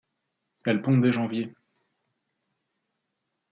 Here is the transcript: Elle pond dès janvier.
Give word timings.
Elle 0.65 0.81
pond 0.81 0.97
dès 0.97 1.11
janvier. 1.11 1.53